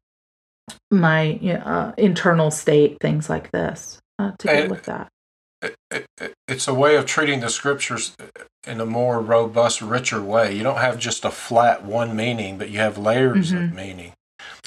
[0.91, 5.07] my you know, uh, internal state things like this uh, to deal with that
[5.61, 8.13] It, it, it- it's a way of treating the scriptures
[8.67, 10.53] in a more robust, richer way.
[10.53, 13.73] You don't have just a flat one meaning, but you have layers of Mhm.
[13.73, 14.11] meaning.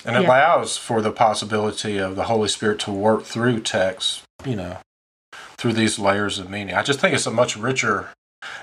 [0.05, 0.29] And it Yeah.
[0.29, 4.79] allows for the possibility of the Holy Spirit to work through text, you know,
[5.59, 6.75] through these layers of meaning.
[6.75, 8.09] I just think it's a much richer.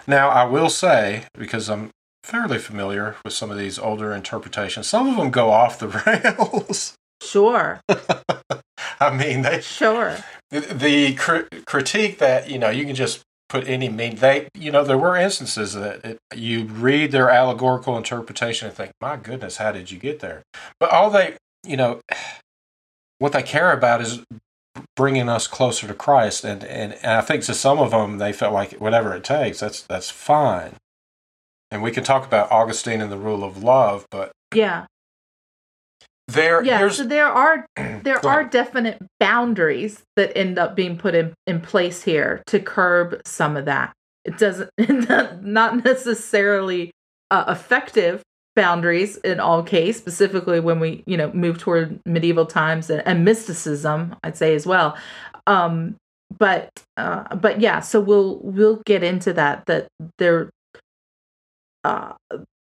[0.07, 1.91] Now, I will say, because I'm
[2.23, 6.93] fairly familiar with some of these older interpretations, some of them go off the rails.
[7.21, 7.81] Sure.
[8.99, 10.17] I mean, they sure.
[10.49, 14.71] The, the cri- critique that you know you can just put any mean they you
[14.71, 19.57] know there were instances that it, you read their allegorical interpretation and think my goodness
[19.57, 20.43] how did you get there?
[20.79, 22.01] But all they you know
[23.19, 24.23] what they care about is
[24.95, 28.31] bringing us closer to christ and, and and i think to some of them they
[28.31, 30.75] felt like whatever it takes that's that's fine.
[31.69, 34.85] And we can talk about augustine and the rule of love but yeah
[36.33, 37.65] there yeah so there are
[38.03, 43.21] there are definite boundaries that end up being put in, in place here to curb
[43.25, 43.93] some of that.
[44.25, 44.69] It doesn't
[45.43, 46.91] not necessarily
[47.29, 48.21] uh, effective
[48.55, 53.23] boundaries in all case specifically when we you know move toward medieval times and, and
[53.23, 54.97] mysticism i'd say as well.
[55.47, 55.95] Um
[56.37, 60.49] but uh but yeah so we'll we'll get into that that there
[61.83, 62.13] uh,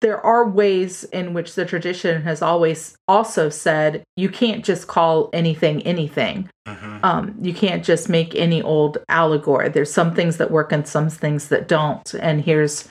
[0.05, 5.31] there are ways in which the tradition has always also said you can't just call
[5.33, 6.47] anything anything.
[6.69, 6.99] Mm-hmm.
[7.03, 9.71] Um, you can't just make any old allegory.
[9.71, 12.13] There's some things that work and some things that don't.
[12.21, 12.87] And here's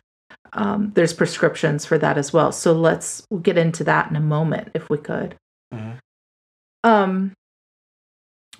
[0.53, 2.51] um, there's prescriptions for that as well.
[2.51, 5.35] So let's we'll get into that in a moment if we could.
[5.71, 5.99] Mhm.
[6.83, 7.33] Um,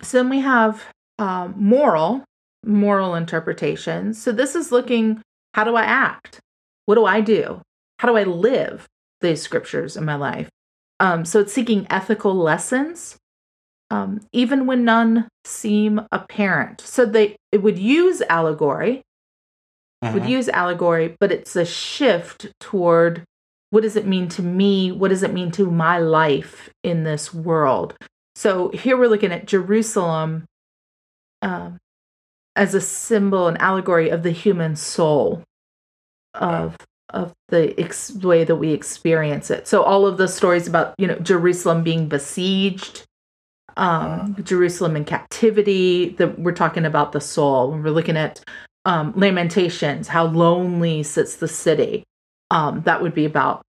[0.00, 0.84] so then we have
[1.18, 2.22] um, moral
[2.64, 4.22] moral interpretations.
[4.22, 5.22] So this is looking
[5.54, 6.38] how do I act?
[6.86, 7.60] What do I do?
[7.98, 8.86] How do I live
[9.20, 10.48] these scriptures in my life?
[11.00, 13.16] Um, so it's seeking ethical lessons,
[13.90, 16.80] um, even when none seem apparent.
[16.80, 19.02] So they it would use allegory,
[20.02, 20.28] would Mhm.
[20.28, 23.24] use allegory, but it's a shift toward
[23.70, 24.92] what does it mean to me?
[24.92, 27.96] What does it mean to my life in this world?
[28.36, 30.44] So here we're looking at Jerusalem
[31.42, 31.78] um,
[32.56, 35.42] as a symbol, an allegory of the human soul,
[36.34, 36.76] of
[37.10, 39.68] of the ex- way that we experience it.
[39.68, 43.04] So all of the stories about you know Jerusalem being besieged,
[43.76, 46.10] um, Jerusalem in captivity.
[46.10, 47.70] That we're talking about the soul.
[47.70, 48.40] When we're looking at
[48.84, 52.04] um, Lamentations, how lonely sits the city.
[52.50, 53.62] Um, that would be about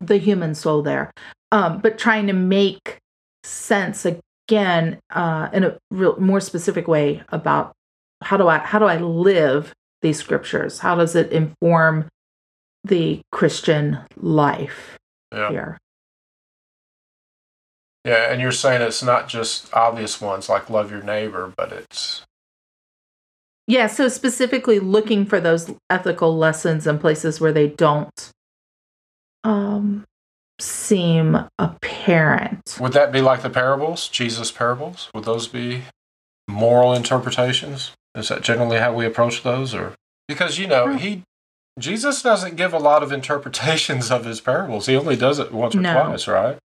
[0.00, 1.10] the human soul there,
[1.50, 2.98] um, but trying to make
[3.42, 7.72] sense again uh, in a real more specific way about
[8.22, 10.78] how do I how do I live these scriptures?
[10.78, 12.08] How does it inform
[12.84, 14.98] the Christian life
[15.32, 15.48] Yeah.
[15.50, 15.78] here?
[18.04, 22.22] Yeah, and you're saying it's not just obvious ones like love your neighbor, but it's
[23.66, 28.30] Yeah, so specifically looking for those ethical lessons in places where they don't
[29.44, 30.04] um,
[30.60, 32.78] seem apparent.
[32.80, 35.10] would that be like the parables, Jesus parables?
[35.14, 35.82] Would those be
[36.48, 37.92] moral interpretations?
[38.14, 39.94] Is that generally how we approach those, or
[40.26, 41.22] because you know he
[41.78, 44.86] Jesus doesn't give a lot of interpretations of his parables.
[44.86, 45.92] He only does it once or No.
[46.04, 46.58] twice, right?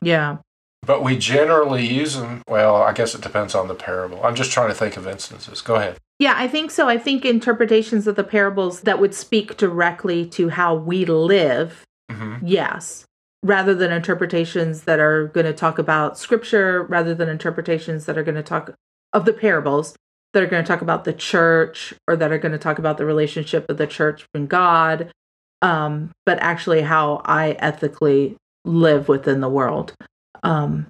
[0.00, 0.38] Yeah.
[0.82, 2.42] But we generally use them.
[2.48, 4.22] Well, I guess it depends on the parable.
[4.22, 5.60] I'm just trying to think of instances.
[5.60, 5.96] Go ahead.
[6.18, 6.88] Yeah, I think so.
[6.88, 12.36] I think interpretations of the parables that would speak directly to how we live, hmm
[12.42, 13.04] yes,
[13.42, 18.22] rather than interpretations that are going to talk about scripture, rather than interpretations that are
[18.22, 18.72] going to talk
[19.12, 19.94] of the parables
[20.36, 22.98] that are going to talk about the church or that are going to talk about
[22.98, 25.10] the relationship of the church and God,
[25.62, 29.94] um, but actually how I ethically live within the world
[30.42, 30.88] um,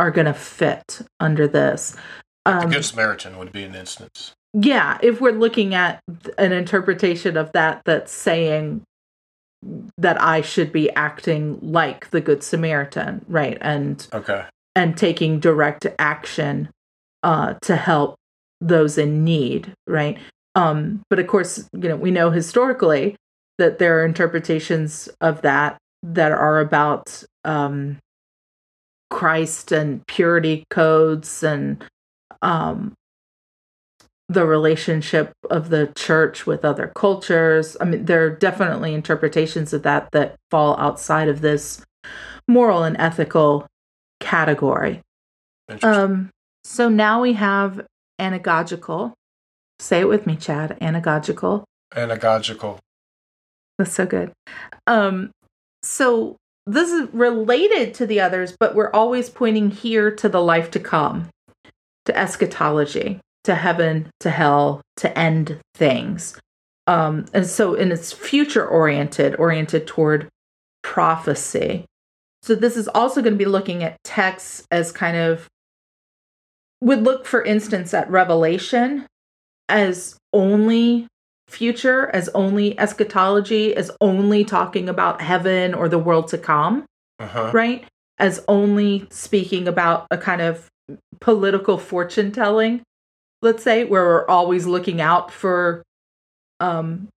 [0.00, 1.94] are going to fit under this.
[2.44, 4.32] The Um, Good Samaritan would be an instance.
[4.52, 6.00] yeah, if we're looking at
[6.36, 8.82] an interpretation of that that's saying
[9.96, 13.58] that I should be acting like the good Samaritan, right?
[13.60, 14.42] And Okay.
[14.74, 16.68] and taking direct action
[17.22, 18.16] uh to help
[18.62, 20.18] those in need, right?
[20.54, 23.16] Um but of course, you know, we know historically
[23.58, 27.98] that there are interpretations of that that are about um
[29.10, 31.84] Christ and purity codes and
[32.40, 32.94] um
[34.28, 37.76] the relationship of the church with other cultures.
[37.80, 41.84] I mean, there are definitely interpretations of that that fall outside of this
[42.48, 43.66] moral and ethical
[44.20, 45.00] category.
[45.82, 46.30] Um,
[46.64, 47.86] so now we have
[48.22, 49.12] anagogical.
[49.80, 50.78] Say it with me, Chad.
[50.80, 51.64] Anagogical.
[51.94, 52.78] Anagogical.
[53.78, 54.32] That's so good.
[54.86, 55.30] Um,
[55.82, 60.70] so this is related to the others, but we're always pointing here to the life
[60.72, 61.28] to come,
[62.04, 66.38] to eschatology, to heaven, to hell, to end things.
[66.86, 70.28] Um, and so, and it's future oriented, oriented toward
[70.82, 71.84] prophecy.
[72.42, 75.48] So this is also going to be looking at texts as kind of
[76.82, 79.06] would look, for instance, at Revelation
[79.68, 81.06] as only
[81.48, 86.84] future, as only eschatology, as only talking about heaven or the world to come,
[87.20, 87.50] Uh-huh.
[87.54, 87.84] right?
[88.18, 90.68] As only speaking about a kind of
[91.20, 92.82] political fortune telling,
[93.42, 95.82] let's say, where we're always looking out for
[96.60, 97.08] um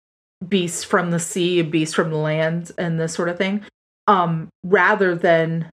[0.46, 3.62] beasts from the sea, beasts from the land, and this sort of thing.
[4.06, 5.70] Um, rather than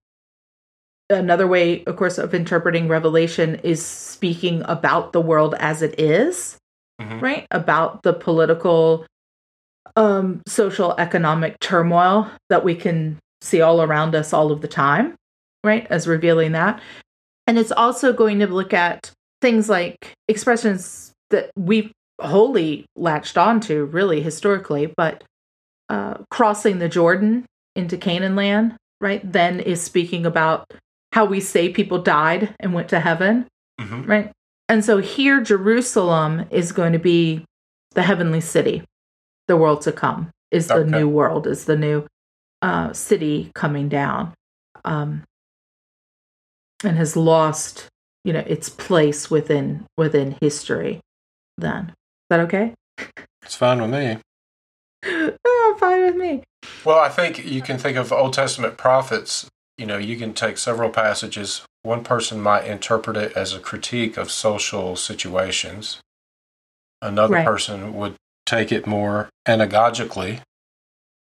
[1.10, 6.56] another way, of course, of interpreting Revelation is speaking about the world as it is,
[7.00, 7.20] Mhm.
[7.20, 7.46] right?
[7.50, 9.06] About the political,
[9.96, 15.14] um, social, economic turmoil that we can see all around us all of the time,
[15.62, 15.86] right?
[15.90, 16.80] As revealing that.
[17.46, 19.10] And it's also going to look at
[19.42, 25.22] things like expressions that we've wholly latched onto, really, historically, but
[25.90, 27.44] uh, crossing the Jordan
[27.76, 29.20] into Canaan land, right?
[29.30, 30.72] Then is speaking about
[31.14, 33.46] how we say people died and went to heaven,
[33.80, 34.08] Mhm.
[34.08, 34.32] right?
[34.68, 37.44] And so here, Jerusalem is going to be
[37.92, 38.82] the heavenly city,
[39.46, 40.30] the world to come.
[40.50, 40.90] is the Okay.
[40.90, 42.06] new world, is the new
[42.62, 44.32] uh, city coming down,
[44.84, 45.22] um,
[46.84, 47.88] and has lost,
[48.24, 51.00] you know, its place within within history.
[51.58, 51.94] Then is
[52.30, 52.74] that okay?
[53.42, 54.18] It's fine with me.
[55.44, 56.42] oh, fine with me.
[56.84, 59.48] Well, I think you can think of Old Testament prophets.
[59.78, 61.62] You know, you can take several passages.
[61.82, 66.00] One person might interpret it as a critique of social situations.
[67.02, 67.44] Another Right.
[67.44, 68.14] person would
[68.46, 70.40] take it more anagogically,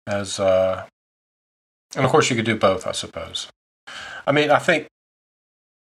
[0.07, 0.87] as, uh,
[1.95, 3.49] and of course, you could do both, I suppose.
[4.27, 4.87] I mean, I think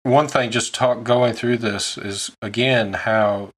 [0.03, 3.49] one thing just talk going through this is again how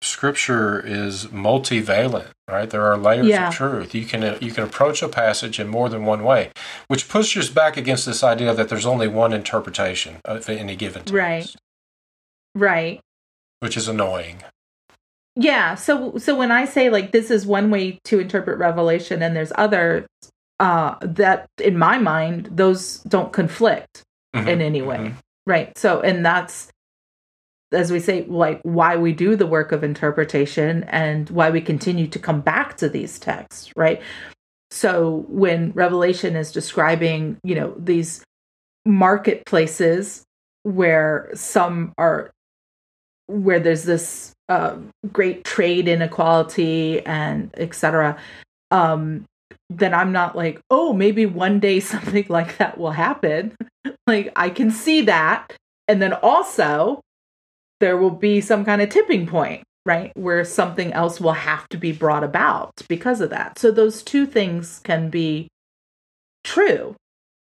[0.00, 3.48] scripture is multivalent right there are layers Yeah.
[3.48, 6.50] of truth you can you can approach a passage in more than one way
[6.86, 11.12] which pushes back against this idea that there's only one interpretation of any given text
[11.14, 11.54] Right.
[12.54, 13.00] Right.
[13.60, 14.42] which is annoying
[15.36, 15.74] Yeah.
[15.76, 19.52] So so when I say like this is one way to interpret Revelation and there's
[19.54, 20.04] others,
[20.58, 24.02] uh, that in my mind those don't conflict
[24.34, 24.96] Mhm, in any way.
[24.98, 25.14] mhm.
[25.46, 25.76] Right.
[25.78, 26.68] So and that's
[27.72, 32.06] as we say, like why we do the work of interpretation and why we continue
[32.06, 34.00] to come back to these texts, right?
[34.70, 38.24] So when Revelation is describing, you know, these
[38.86, 40.24] marketplaces
[40.62, 42.30] where some are
[43.26, 44.76] where there's this uh,
[45.12, 48.16] great trade inequality and etc
[48.70, 49.24] um
[49.68, 53.54] then i'm not like oh maybe one day something like that will happen
[54.06, 55.54] like i can see that
[55.86, 57.00] and then also
[57.80, 61.78] there will be some kind of tipping point right where something else will have to
[61.78, 63.58] be brought about because of that.
[63.58, 65.48] So those two things can be
[66.44, 66.94] true.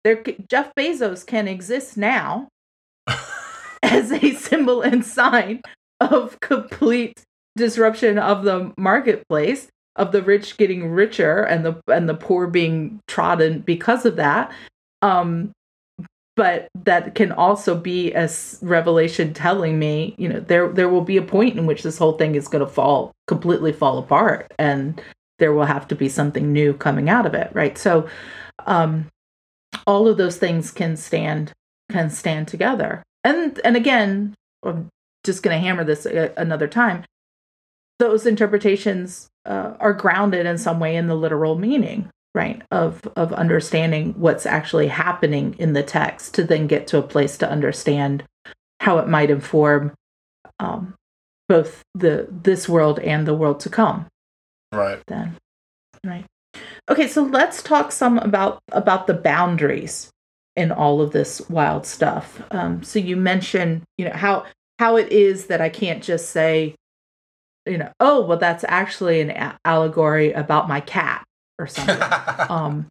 [0.04, 2.48] There jeff bezos can exist now
[3.82, 5.60] as a symbol and sign
[6.00, 7.22] of complete
[7.56, 13.00] disruption of the marketplace of the rich getting richer and the and the poor being
[13.06, 14.50] trodden because of that.
[15.02, 15.52] Um
[16.36, 18.28] but that can also be a
[18.62, 22.12] revelation telling me you know there there will be a point in which this whole
[22.12, 25.00] thing is going to fall completely fall apart and
[25.38, 27.76] there will have to be something new coming out of it right?
[27.76, 28.08] So
[28.66, 29.08] um
[29.86, 31.52] all of those things can stand
[31.90, 33.02] can stand together.
[33.24, 34.88] And and again i'm
[35.24, 37.04] just going to hammer this a, another time.
[37.98, 43.32] Those interpretations uh, are grounded in some way in the literal meaning right of of
[43.32, 48.24] understanding what's actually happening in the text to then get to a place to understand
[48.80, 49.92] how it might inform
[50.58, 50.94] um,
[51.48, 54.06] both the this world and the world to come.
[54.72, 55.02] Right.
[55.06, 55.36] Then
[56.04, 56.24] right.
[56.90, 60.10] Okay so let's talk some about about the boundaries
[60.56, 62.42] in all of this wild stuff.
[62.50, 64.44] Um, so you mentioned you know how
[64.82, 66.74] how it is that i can't just say
[67.66, 71.24] you know oh well that's actually an a- allegory about my cat
[71.62, 71.98] or something
[72.50, 72.86] um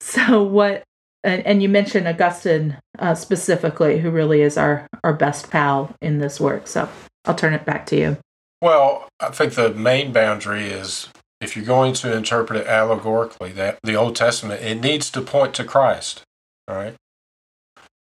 [0.00, 0.82] so what
[1.24, 6.18] and, and you mentioned augustine uh, specifically who really is our our best pal in
[6.18, 6.88] this work so
[7.24, 8.16] i'll turn it back to you
[8.60, 11.08] Well, I think the main boundary is
[11.40, 15.54] if you're going to interpret it allegorically, that the Old Testament, it needs to point
[15.54, 16.22] to Christ,
[16.68, 16.94] right?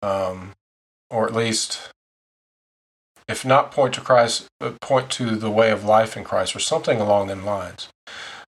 [0.01, 0.53] Um,
[1.11, 1.90] or at least,
[3.27, 4.46] if not point to Christ,
[4.81, 7.88] point to the way of life in Christ, or something along them lines.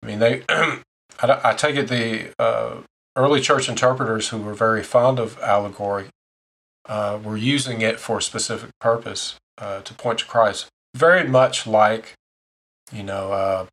[0.04, 0.44] I mean, they,
[1.20, 2.82] I, I take it the uh,
[3.16, 6.08] early church interpreters who were very fond of allegory
[6.88, 11.68] uh, were using it for a specific purpose uh, to point to Christ very much
[11.68, 12.14] like,
[12.92, 13.66] you know, uh,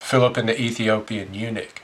[0.00, 1.82] Philip and the Ethiopian eunuch,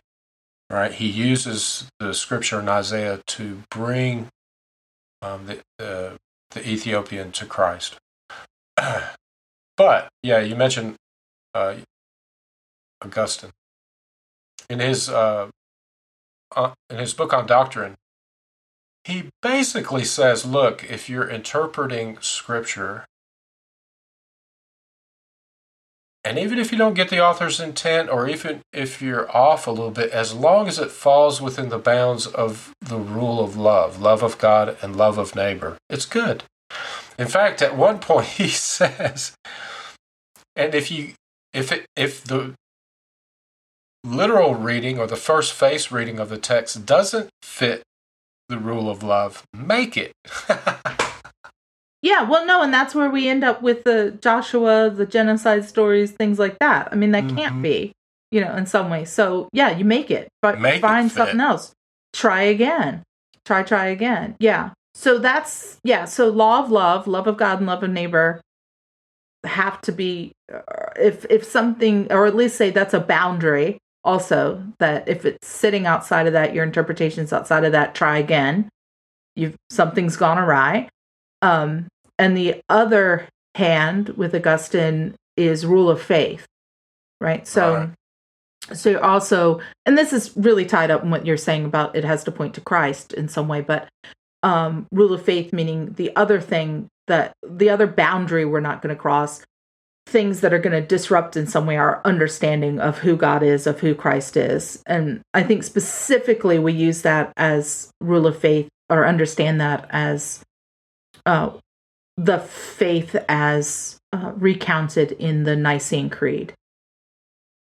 [0.70, 0.92] right?
[0.92, 4.28] He uses the scripture in Isaiah to bring
[5.20, 6.16] um, the, the
[6.52, 7.96] the Ethiopian to Christ.
[9.76, 10.94] but yeah, you mentioned
[11.54, 11.76] uh,
[13.04, 13.50] Augustine
[14.68, 15.48] in his uh,
[16.54, 17.94] uh, in his book on doctrine.
[19.04, 23.04] He basically says, look, if you're interpreting scripture
[26.26, 29.70] And even if you don't get the author's intent, or even if you're off a
[29.70, 34.00] little bit, as long as it falls within the bounds of the rule of love,
[34.00, 36.42] love of God and love of neighbor, it's good.
[37.16, 39.36] In fact, at one point he says,
[40.56, 41.12] and if you
[41.52, 42.54] if it if the
[44.06, 47.82] literal reading or the first face reading of the text doesn't fit
[48.48, 50.12] the rule of love, make it.
[52.02, 56.12] Yeah, well, no, and that's where we end up with the Joshua, the genocide stories,
[56.12, 56.88] things like that.
[56.92, 57.62] I mean, that can't Mhm.
[57.62, 57.92] be,
[58.30, 59.04] you know, in some way.
[59.04, 61.16] So, yeah, you make it, but Make find fit.
[61.16, 61.72] something else.
[62.12, 63.02] Try again.
[63.44, 64.36] Try, try again.
[64.38, 64.70] Yeah.
[64.94, 66.04] So that's, yeah.
[66.04, 68.40] So, law of love, love of God and love of neighbor
[69.42, 70.60] have to be uh,
[70.96, 75.86] if if something or at least say that's a boundary also that if it's sitting
[75.86, 78.70] outside of that your interpretation's outside of that try again.
[79.34, 80.88] You've something's gone awry.
[81.42, 81.88] Um
[82.18, 86.46] and the other hand with augustine is rule of faith
[87.20, 87.46] right?
[87.46, 87.90] So Right.
[88.76, 92.04] so you're also and this is really tied up in what you're saying about it
[92.04, 93.88] has to point to christ in some way but
[94.42, 98.94] um rule of faith meaning the other thing that the other boundary we're not going
[98.94, 99.42] to cross
[100.06, 103.66] things that are going to disrupt in some way our understanding of who god is
[103.66, 104.82] of who christ is.
[104.86, 110.42] And i think specifically we use that as rule of faith or understand that as
[111.24, 111.50] uh
[112.16, 116.54] the faith as uh, recounted in the nicene creed.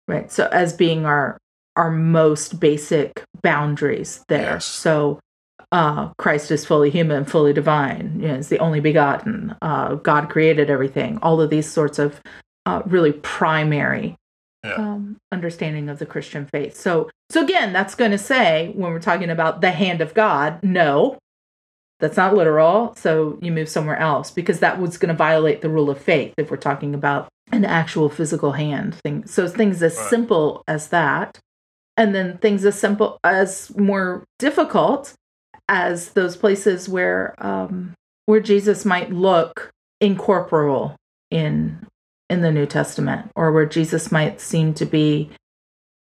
[0.06, 0.30] Right?
[0.30, 1.38] So as being our
[1.76, 4.54] our most basic boundaries there.
[4.54, 4.64] Yes.
[4.64, 5.18] so
[5.74, 10.30] uh christ is fully human fully divine you know, is the only begotten uh god
[10.30, 12.20] created everything all of these sorts of
[12.64, 14.14] uh really primary
[14.64, 14.74] Yeah.
[14.76, 19.00] um understanding of the christian faith so so again that's going to say when we're
[19.10, 21.18] talking about the hand of god no
[22.00, 25.68] that's not literal so you move somewhere else because that was going to violate the
[25.70, 29.96] rule of faith if we're talking about an actual physical hand thing so things as
[29.98, 30.10] Right.
[30.10, 31.38] simple as that
[31.96, 35.14] and then things as simple as more difficult
[35.68, 37.94] as those places where um
[38.26, 40.94] where jesus might look incorporeal
[41.30, 41.86] in
[42.30, 45.30] in the new testament or where jesus might seem to be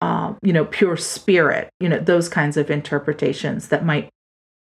[0.02, 4.10] um you know pure spirit you know those kinds of interpretations that might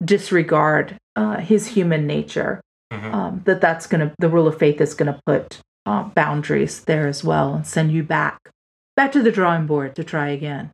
[0.04, 2.60] disregard uh, his human nature
[2.92, 3.14] Mhm.
[3.14, 6.80] um, that that's going to the rule of faith is going to put uh, boundaries
[6.86, 8.50] there as well and send you back
[8.96, 10.70] back to the drawing board to try again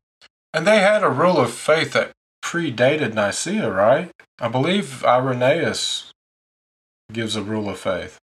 [0.55, 2.13] And they had a rule of faith that
[2.47, 4.13] predated Nicaea, right?
[4.39, 6.13] I believe Irenaeus
[7.13, 8.19] gives a rule of faith.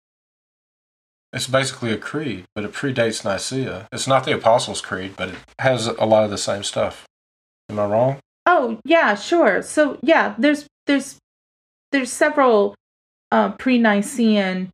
[1.32, 3.86] It's basically a creed, but it predates Nicaea.
[3.92, 7.04] It's not the Apostles' Creed, but it has a lot of the same stuff.
[7.70, 8.18] Am I wrong?
[8.44, 9.62] Oh yeah, sure.
[9.62, 11.18] So yeah, there's there's
[11.92, 12.74] there's several
[13.30, 14.70] uh, pre-Nicene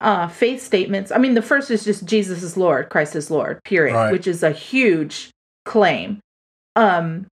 [0.00, 1.12] uh, faith statements.
[1.12, 4.12] I mean, the first is just Jesus is Lord, Christ is Lord, period, Right.
[4.12, 5.30] which is a huge
[5.66, 6.18] claim.
[6.74, 7.26] Um,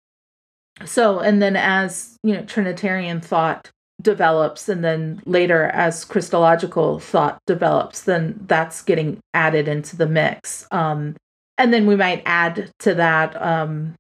[0.85, 3.71] so and then as you know, Trinitarian thought
[4.03, 10.67] develops, and then later as Christological thought develops, then that's getting added into the mix.
[10.71, 11.17] Um,
[11.59, 13.95] and then we might add to that um,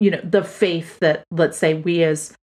[0.00, 2.34] you know the faith that let's say we as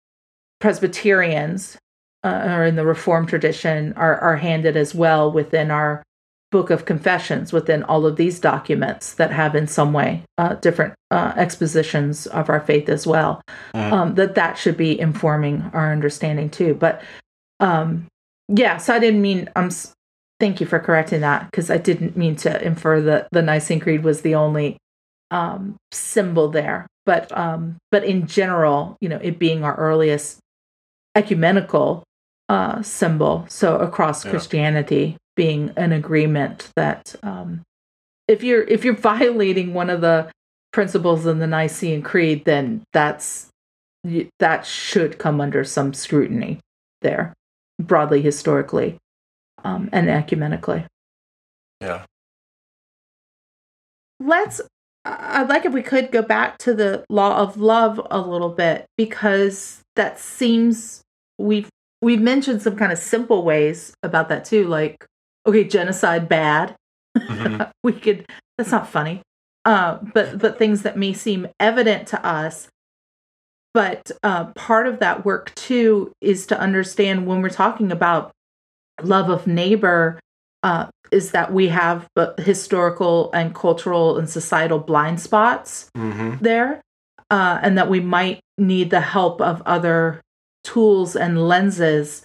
[0.60, 1.76] presbyterians
[2.22, 6.02] uh, or in the reformed tradition are, are handed as well within our
[6.50, 10.94] book of confessions within all of these documents that have in some way uh, different
[11.10, 13.40] uh, expositions of our faith as well
[13.74, 13.92] Mhm.
[13.92, 17.02] um, that that should be informing our understanding too but
[17.60, 18.06] um
[18.48, 19.92] yeah so i didn't mean i'm s-
[20.40, 24.02] thank you for correcting that because i didn't mean to infer that the nicene creed
[24.02, 24.76] was the only
[25.30, 30.38] um symbol there but um but in general you know it being our earliest
[31.16, 32.02] ecumenical
[32.48, 34.30] uh symbol so across Yeah.
[34.32, 37.62] christianity being an agreement that um
[38.28, 40.30] if you're if you're violating one of the
[40.72, 43.48] principles in the nicene creed then that's
[44.38, 46.58] that should come under some scrutiny
[47.02, 47.34] there
[47.80, 48.96] broadly historically
[49.64, 50.86] um, and ecumenically
[51.80, 52.04] Yeah.
[54.18, 54.60] let's
[55.04, 58.86] i'd like if we could go back to the law of love a little bit
[58.96, 61.02] because that seems
[61.38, 61.68] we've
[62.02, 65.04] we've mentioned some kind of simple ways about that too like
[65.46, 66.74] okay genocide bad
[67.18, 67.70] Mhm.
[67.82, 68.24] we could
[68.56, 69.20] that's not funny
[69.64, 72.68] uh but but things that may seem evident to us
[73.74, 78.30] but uh part of that work too is to understand when we're talking about
[79.02, 80.18] love of neighbor
[80.62, 82.06] uh is that we have
[82.38, 86.38] historical and cultural and societal blind spots Mhm.
[86.40, 86.80] there
[87.32, 90.20] uh, and that we might need the help of other
[90.64, 92.24] tools and lenses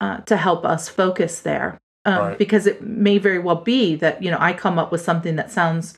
[0.00, 2.38] uh, to help us focus there um, Right.
[2.38, 5.50] because it may very well be that you know i come up with something that
[5.50, 5.96] sounds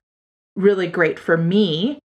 [0.54, 1.98] really great for me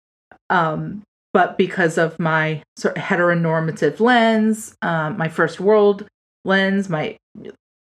[0.49, 6.07] um, but because of my sort of heteronormative lens um, my first world
[6.45, 7.17] lens my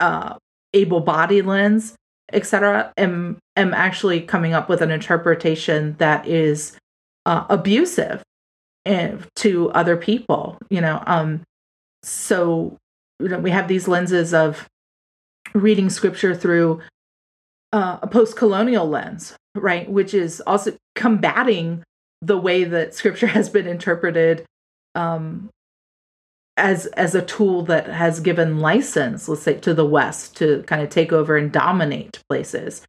[0.00, 0.34] uh,
[0.74, 1.94] able body lens
[2.32, 6.76] etc am am actually coming up with an interpretation that is
[7.26, 8.22] uh, abusive
[8.84, 11.40] and to other people you know um
[12.02, 12.76] so
[13.20, 14.66] you know we have these lenses of
[15.54, 16.80] reading scripture through
[17.72, 19.90] uh, a post-colonial lens right?
[19.90, 21.82] Which is also combating
[22.22, 24.44] the way that scripture has been interpreted
[24.94, 25.48] um
[26.56, 30.82] as as a tool that has given license let's say to the west to kind
[30.82, 32.84] of take over and dominate places.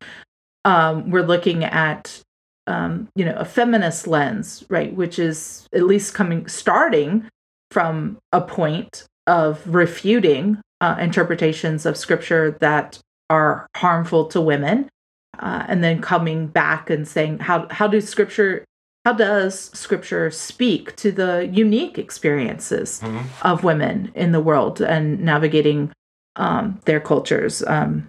[0.66, 2.22] Um, we're looking at
[2.68, 7.28] um, you know a feminist lens, right, which is at least coming starting
[7.72, 13.00] from a point of refuting uh, interpretations of scripture that
[13.30, 14.90] are harmful to women,
[15.38, 18.66] uh, and then coming back and saying how how do scripture
[19.06, 23.24] how does scripture speak to the unique experiences Mhm.
[23.44, 25.92] of women in the world and navigating
[26.36, 28.08] um, their cultures, um,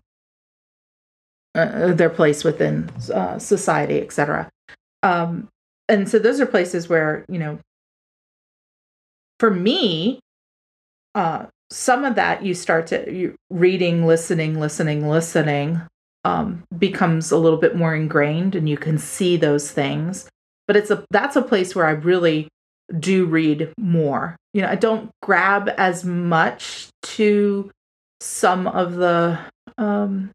[1.55, 4.49] uh, their place within uh, society, etc.
[5.03, 5.49] Um,
[5.89, 7.59] and so those are places where you know,
[9.39, 10.21] for me,
[11.15, 15.81] uh, some of that you start to you, reading, listening, listening, listening
[16.25, 20.29] um, becomes a little bit more ingrained, and you can see those things.
[20.67, 22.49] But it's a that's a place where I really
[22.99, 24.37] do read more.
[24.53, 27.71] You know, I don't grab as much to
[28.21, 29.39] some of the
[29.79, 30.31] um,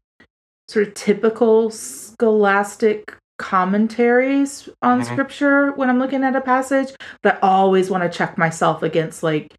[0.68, 5.04] sort of typical scholastic commentaries on Mhm.
[5.04, 9.22] scripture when I'm looking at a passage, but I always want to check myself against
[9.22, 9.54] like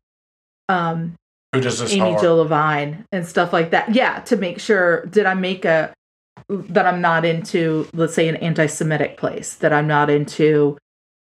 [0.69, 1.13] um,
[1.57, 2.17] Who does this Amy?
[2.19, 3.93] Jill Levine and stuff like that.
[3.93, 5.93] Yeah, to make sure did I make a
[6.49, 10.77] that I'm not into let's say an anti-Semitic place, that I'm not into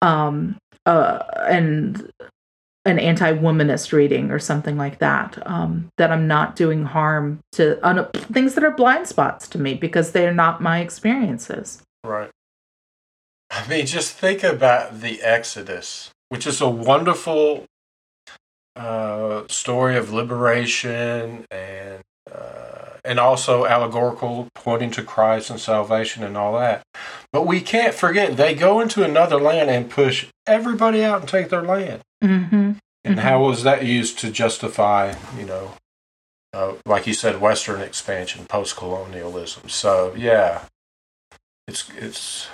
[0.01, 2.09] um uh and
[2.85, 5.37] an anti-womanist reading or something like that.
[5.45, 9.73] Um that I'm not doing harm to un- things that are blind spots to me
[9.73, 11.81] because they're not my experiences.
[12.03, 12.29] Right.
[13.51, 17.65] I mean, just think about the Exodus, which is a wonderful
[18.79, 22.01] uh, story of liberation and
[22.33, 26.83] uh, and also allegorical, pointing to Christ and salvation and all that.
[27.33, 31.49] But we can't forget they go into another land and push everybody out and take
[31.49, 32.01] their land.
[32.23, 32.77] Mhm.
[33.03, 33.19] And Mhm.
[33.19, 35.71] how was that used to justify, you know,
[36.53, 39.69] uh, like you said, Western expansion, post colonialism?
[39.69, 40.65] So yeah,
[41.67, 42.47] it's it's.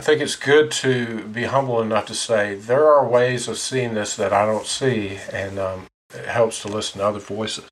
[0.00, 3.92] I think it's good to be humble enough to say there are ways of seeing
[3.92, 7.68] this that I don't see, and um, it helps to listen to other voices.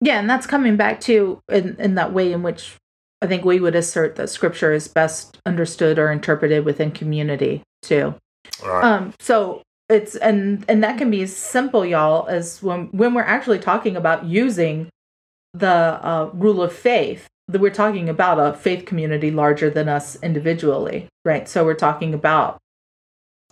[0.00, 2.76] Yeah, and that's coming back to in, in that way in which
[3.20, 8.14] I think we would assert that scripture is best understood or interpreted within community too.
[8.64, 8.84] Right.
[8.84, 13.22] Um, so it's and and that can be as simple, y'all, as when when we're
[13.22, 14.90] actually talking about using
[15.54, 17.26] the uh, rule of faith.
[17.48, 21.48] That we're talking about a faith community larger than us individually, right?
[21.48, 22.58] So we're talking about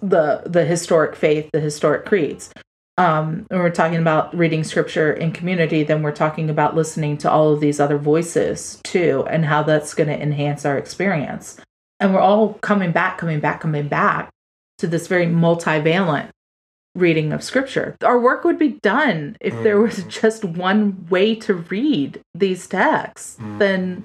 [0.02, 2.52] the the historic faith, the historic creeds.
[2.98, 7.30] Um, and we're talking about reading scripture in community, then we're talking about listening to
[7.30, 11.60] all of these other voices too, and how that's going to enhance our experience.
[12.00, 14.30] And we're all coming back, coming back, coming back
[14.78, 16.30] to this very multivalent
[16.96, 17.96] reading of scripture.
[18.02, 23.36] Our work would be done if there was just one way to read these texts.
[23.38, 23.58] Mhm.
[23.58, 24.04] Then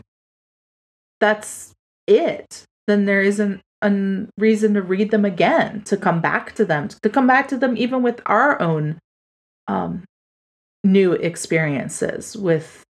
[1.20, 1.74] that's
[2.08, 2.66] it.
[2.88, 7.10] Then there isn't a reason to read them again, to come back to them, to
[7.10, 9.00] come back to them even with our own
[9.68, 10.04] um,
[10.84, 12.84] new experiences with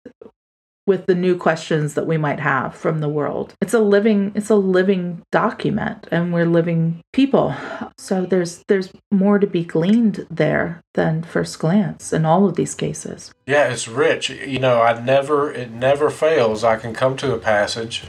[0.90, 3.54] with the new questions that we might have from the world.
[3.62, 7.54] It's a living it's a living document and we're living people.
[8.00, 12.74] So there's there's more to be gleaned there than first glance in all of these
[12.74, 13.32] cases.
[13.46, 14.32] Yeah, it's rich.
[14.32, 16.64] You know, I never, it never fails.
[16.64, 18.04] I can come to a passage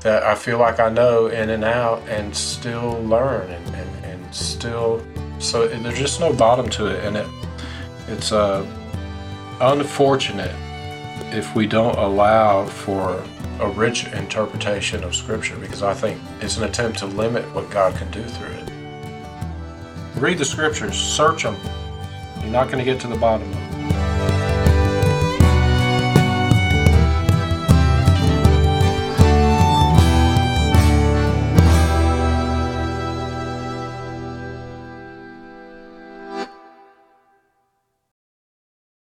[0.00, 4.34] that I feel like I know in and out and still learn and, and, and
[4.34, 5.02] still,
[5.38, 7.02] so there's just no bottom to it.
[7.02, 7.26] And it,
[8.08, 8.66] it's uh,
[9.60, 10.54] unfortunate
[11.34, 13.24] if we don't allow for
[13.60, 17.96] a rich interpretation of Scripture because I think it's an attempt to limit what God
[17.96, 18.70] can do through it.
[20.16, 21.56] Read the Scriptures, search them.
[22.40, 24.43] You're not going to get to the bottom of it.